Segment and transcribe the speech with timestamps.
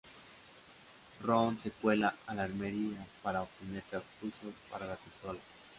[1.21, 5.37] Ron se cuela en la armería para obtener cartuchos para la pistola.